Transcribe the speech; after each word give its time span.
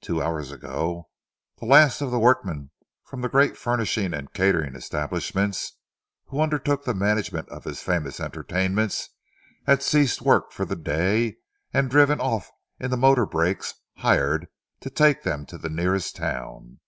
Two 0.00 0.22
hours 0.22 0.52
ago, 0.52 1.08
the 1.58 1.66
last 1.66 2.00
of 2.02 2.12
the 2.12 2.20
workmen 2.20 2.70
from 3.02 3.20
the 3.20 3.28
great 3.28 3.56
furnishing 3.56 4.14
and 4.14 4.32
catering 4.32 4.76
establishments 4.76 5.76
who 6.26 6.40
undertook 6.40 6.84
the 6.84 6.94
management 6.94 7.48
of 7.48 7.64
his 7.64 7.82
famous 7.82 8.20
entertainments, 8.20 9.08
had 9.66 9.82
ceased 9.82 10.22
work 10.22 10.52
for 10.52 10.64
the 10.64 10.76
day 10.76 11.38
and 11.74 11.90
driven 11.90 12.20
off 12.20 12.48
in 12.78 12.92
the 12.92 12.96
motor 12.96 13.26
brakes 13.26 13.74
hired 13.96 14.46
to 14.78 14.88
take 14.88 15.24
them 15.24 15.44
to 15.46 15.58
the 15.58 15.68
nearest 15.68 16.14
town. 16.14 16.78